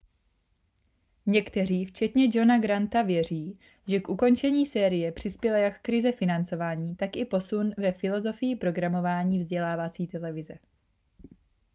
někteří 1.25 1.85
včetně 1.85 2.29
johna 2.33 2.59
granta 2.59 3.01
věří 3.01 3.59
že 3.87 3.99
k 3.99 4.09
ukončení 4.09 4.65
série 4.67 5.11
přispěla 5.11 5.57
jak 5.57 5.81
krize 5.81 6.11
financování 6.11 6.95
tak 6.95 7.17
i 7.17 7.25
posun 7.25 7.71
ve 7.77 7.91
filozofii 7.91 8.55
programování 8.55 9.39
vzdělávací 9.39 10.07
televize 10.07 10.55